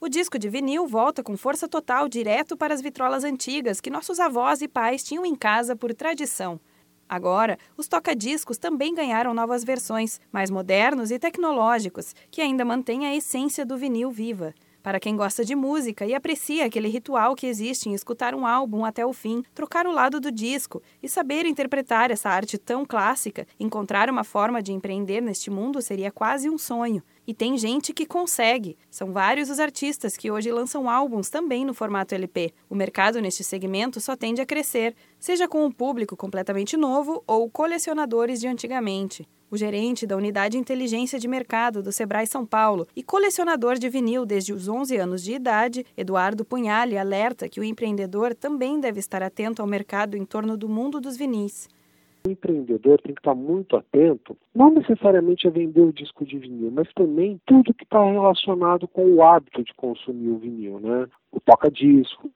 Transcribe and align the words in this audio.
O 0.00 0.08
disco 0.08 0.38
de 0.38 0.48
vinil 0.48 0.86
volta 0.86 1.24
com 1.24 1.36
força 1.36 1.66
total 1.66 2.08
direto 2.08 2.56
para 2.56 2.72
as 2.72 2.80
vitrolas 2.80 3.24
antigas 3.24 3.80
que 3.80 3.90
nossos 3.90 4.20
avós 4.20 4.62
e 4.62 4.68
pais 4.68 5.02
tinham 5.02 5.26
em 5.26 5.34
casa 5.34 5.74
por 5.74 5.92
tradição. 5.92 6.60
Agora, 7.08 7.58
os 7.76 7.88
toca-discos 7.88 8.58
também 8.58 8.94
ganharam 8.94 9.34
novas 9.34 9.64
versões, 9.64 10.20
mais 10.30 10.50
modernos 10.50 11.10
e 11.10 11.18
tecnológicos, 11.18 12.14
que 12.30 12.40
ainda 12.40 12.64
mantêm 12.64 13.06
a 13.06 13.16
essência 13.16 13.66
do 13.66 13.76
vinil 13.76 14.08
viva. 14.08 14.54
Para 14.84 15.00
quem 15.00 15.16
gosta 15.16 15.44
de 15.44 15.56
música 15.56 16.06
e 16.06 16.14
aprecia 16.14 16.66
aquele 16.66 16.88
ritual 16.88 17.34
que 17.34 17.48
existe 17.48 17.88
em 17.88 17.94
escutar 17.94 18.36
um 18.36 18.46
álbum 18.46 18.84
até 18.84 19.04
o 19.04 19.12
fim, 19.12 19.42
trocar 19.52 19.84
o 19.84 19.92
lado 19.92 20.20
do 20.20 20.30
disco 20.30 20.80
e 21.02 21.08
saber 21.08 21.44
interpretar 21.44 22.12
essa 22.12 22.30
arte 22.30 22.56
tão 22.56 22.86
clássica, 22.86 23.48
encontrar 23.58 24.08
uma 24.08 24.22
forma 24.22 24.62
de 24.62 24.72
empreender 24.72 25.20
neste 25.20 25.50
mundo 25.50 25.82
seria 25.82 26.12
quase 26.12 26.48
um 26.48 26.56
sonho. 26.56 27.02
E 27.28 27.34
tem 27.34 27.58
gente 27.58 27.92
que 27.92 28.06
consegue. 28.06 28.78
São 28.90 29.12
vários 29.12 29.50
os 29.50 29.60
artistas 29.60 30.16
que 30.16 30.30
hoje 30.30 30.50
lançam 30.50 30.88
álbuns 30.88 31.28
também 31.28 31.62
no 31.62 31.74
formato 31.74 32.14
LP. 32.14 32.54
O 32.70 32.74
mercado 32.74 33.20
neste 33.20 33.44
segmento 33.44 34.00
só 34.00 34.16
tende 34.16 34.40
a 34.40 34.46
crescer, 34.46 34.96
seja 35.20 35.46
com 35.46 35.62
um 35.62 35.70
público 35.70 36.16
completamente 36.16 36.74
novo 36.74 37.22
ou 37.26 37.50
colecionadores 37.50 38.40
de 38.40 38.48
antigamente 38.48 39.28
o 39.50 39.56
gerente 39.56 40.06
da 40.06 40.16
Unidade 40.16 40.58
Inteligência 40.58 41.18
de 41.18 41.26
Mercado 41.26 41.82
do 41.82 41.90
Sebrae 41.90 42.26
São 42.26 42.44
Paulo 42.44 42.86
e 42.94 43.02
colecionador 43.02 43.78
de 43.78 43.88
vinil 43.88 44.26
desde 44.26 44.52
os 44.52 44.68
11 44.68 44.96
anos 44.96 45.22
de 45.22 45.32
idade, 45.32 45.86
Eduardo 45.96 46.44
Punhali 46.44 46.98
alerta 46.98 47.48
que 47.48 47.58
o 47.58 47.64
empreendedor 47.64 48.34
também 48.34 48.78
deve 48.78 49.00
estar 49.00 49.22
atento 49.22 49.62
ao 49.62 49.68
mercado 49.68 50.16
em 50.16 50.24
torno 50.24 50.54
do 50.54 50.68
mundo 50.68 51.00
dos 51.00 51.16
vinis. 51.16 51.66
O 52.26 52.30
empreendedor 52.30 53.00
tem 53.00 53.14
que 53.14 53.20
estar 53.20 53.34
muito 53.34 53.76
atento, 53.76 54.36
não 54.54 54.70
necessariamente 54.70 55.46
a 55.46 55.50
vender 55.50 55.80
o 55.80 55.92
disco 55.92 56.24
de 56.24 56.38
vinil, 56.38 56.70
mas 56.70 56.92
também 56.92 57.40
tudo 57.46 57.74
que 57.74 57.84
está 57.84 58.04
relacionado 58.04 58.86
com 58.88 59.04
o 59.06 59.22
hábito 59.22 59.62
de 59.62 59.72
consumir 59.74 60.28
o 60.28 60.38
vinil, 60.38 60.80
né? 60.80 61.06
O 61.30 61.40
toca-disco, 61.40 62.30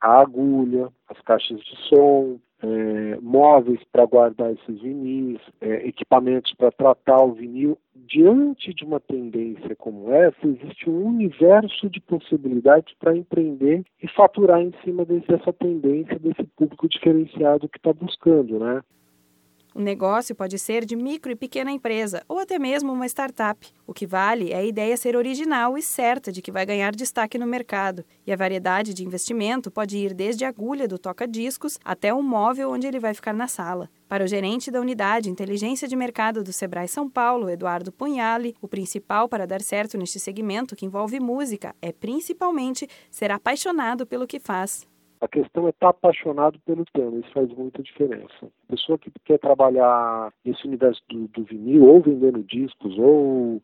a 0.00 0.20
agulha, 0.20 0.88
as 1.08 1.20
caixas 1.22 1.58
de 1.60 1.76
som, 1.88 2.38
é, 2.62 3.18
móveis 3.20 3.80
para 3.92 4.06
guardar 4.06 4.52
esses 4.52 4.80
vinis, 4.80 5.38
é, 5.60 5.86
equipamentos 5.86 6.52
para 6.54 6.70
tratar 6.72 7.22
o 7.22 7.32
vinil. 7.32 7.78
Diante 7.94 8.72
de 8.72 8.84
uma 8.84 9.00
tendência 9.00 9.74
como 9.76 10.12
essa, 10.12 10.46
existe 10.46 10.88
um 10.88 11.06
universo 11.06 11.90
de 11.90 12.00
possibilidades 12.00 12.94
para 12.98 13.16
empreender 13.16 13.84
e 14.00 14.08
faturar 14.08 14.60
em 14.60 14.72
cima 14.84 15.04
dessa 15.04 15.52
tendência, 15.52 16.18
desse 16.18 16.44
público 16.56 16.88
diferenciado 16.88 17.68
que 17.68 17.78
está 17.78 17.92
buscando, 17.92 18.58
né? 18.58 18.80
O 19.76 19.80
negócio 19.82 20.34
pode 20.34 20.58
ser 20.58 20.86
de 20.86 20.96
micro 20.96 21.30
e 21.30 21.36
pequena 21.36 21.70
empresa 21.70 22.24
ou 22.26 22.38
até 22.38 22.58
mesmo 22.58 22.90
uma 22.90 23.04
startup. 23.04 23.68
O 23.86 23.92
que 23.92 24.06
vale 24.06 24.50
é 24.50 24.56
a 24.56 24.64
ideia 24.64 24.96
ser 24.96 25.14
original 25.14 25.76
e 25.76 25.82
certa 25.82 26.32
de 26.32 26.40
que 26.40 26.50
vai 26.50 26.64
ganhar 26.64 26.96
destaque 26.96 27.36
no 27.36 27.46
mercado. 27.46 28.02
E 28.26 28.32
a 28.32 28.36
variedade 28.36 28.94
de 28.94 29.04
investimento 29.04 29.70
pode 29.70 29.98
ir 29.98 30.14
desde 30.14 30.46
a 30.46 30.48
agulha 30.48 30.88
do 30.88 30.98
toca-discos 30.98 31.78
até 31.84 32.14
o 32.14 32.22
móvel 32.22 32.70
onde 32.70 32.86
ele 32.86 32.98
vai 32.98 33.12
ficar 33.12 33.34
na 33.34 33.48
sala. 33.48 33.90
Para 34.08 34.24
o 34.24 34.26
gerente 34.26 34.70
da 34.70 34.80
unidade 34.80 35.28
Inteligência 35.28 35.86
de 35.86 35.94
Mercado 35.94 36.42
do 36.42 36.54
Sebrae 36.54 36.88
São 36.88 37.06
Paulo, 37.06 37.50
Eduardo 37.50 37.92
Punhali, 37.92 38.56
o 38.62 38.66
principal 38.66 39.28
para 39.28 39.46
dar 39.46 39.60
certo 39.60 39.98
neste 39.98 40.18
segmento 40.18 40.74
que 40.74 40.86
envolve 40.86 41.20
música 41.20 41.76
é 41.82 41.92
principalmente 41.92 42.88
ser 43.10 43.30
apaixonado 43.30 44.06
pelo 44.06 44.26
que 44.26 44.40
faz. 44.40 44.86
A 45.26 45.28
questão 45.28 45.66
é 45.66 45.70
estar 45.70 45.88
apaixonado 45.88 46.56
pelo 46.60 46.84
tema, 46.84 47.18
isso 47.18 47.32
faz 47.32 47.52
muita 47.52 47.82
diferença. 47.82 48.48
Pessoa 48.68 48.96
que 48.96 49.10
quer 49.24 49.40
trabalhar 49.40 50.32
nesse 50.44 50.64
universo 50.64 51.02
do, 51.08 51.26
do 51.26 51.42
vinil, 51.42 51.84
ou 51.84 52.00
vendendo 52.00 52.44
discos, 52.44 52.96
ou, 52.96 53.60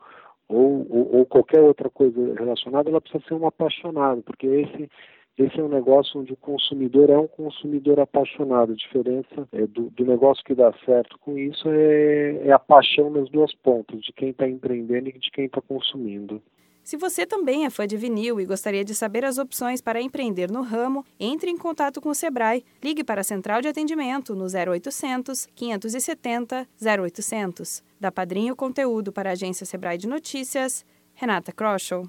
ou, 0.48 0.86
ou, 0.90 1.18
ou, 1.18 1.26
qualquer 1.26 1.60
outra 1.60 1.88
coisa 1.88 2.34
relacionada, 2.34 2.90
ela 2.90 3.00
precisa 3.00 3.22
ser 3.28 3.34
um 3.34 3.46
apaixonado, 3.46 4.22
porque 4.22 4.44
esse, 4.44 4.90
esse 5.38 5.60
é 5.60 5.62
um 5.62 5.68
negócio 5.68 6.20
onde 6.20 6.32
o 6.32 6.36
consumidor 6.36 7.08
é 7.10 7.16
um 7.16 7.28
consumidor 7.28 8.00
apaixonado. 8.00 8.72
A 8.72 8.76
diferença 8.76 9.48
é 9.52 9.64
do, 9.64 9.88
do 9.90 10.04
negócio 10.04 10.42
que 10.44 10.56
dá 10.56 10.72
certo 10.84 11.16
com 11.20 11.38
isso 11.38 11.68
é, 11.68 12.48
é 12.48 12.50
a 12.50 12.58
paixão 12.58 13.08
nas 13.08 13.30
duas 13.30 13.54
pontas, 13.54 14.00
de 14.00 14.12
quem 14.12 14.30
está 14.30 14.48
empreendendo 14.48 15.10
e 15.10 15.12
de 15.12 15.30
quem 15.30 15.44
está 15.44 15.60
consumindo. 15.60 16.42
Se 16.82 16.96
você 16.96 17.24
também 17.24 17.64
é 17.64 17.70
fã 17.70 17.86
de 17.86 17.96
vinil 17.96 18.40
e 18.40 18.44
gostaria 18.44 18.84
de 18.84 18.94
saber 18.94 19.24
as 19.24 19.38
opções 19.38 19.80
para 19.80 20.00
empreender 20.00 20.50
no 20.50 20.62
ramo, 20.62 21.04
entre 21.18 21.50
em 21.50 21.56
contato 21.56 22.00
com 22.00 22.08
o 22.10 22.14
Sebrae. 22.14 22.64
Ligue 22.82 23.04
para 23.04 23.20
a 23.20 23.24
central 23.24 23.60
de 23.60 23.68
atendimento 23.68 24.34
no 24.34 24.46
0800 24.46 25.48
570 25.54 26.68
0800. 26.80 27.82
Da 28.00 28.10
Padrinho 28.10 28.56
Conteúdo 28.56 29.12
para 29.12 29.30
a 29.30 29.32
agência 29.32 29.64
Sebrae 29.64 29.96
de 29.96 30.08
Notícias, 30.08 30.84
Renata 31.14 31.52
Kroschel. 31.52 32.08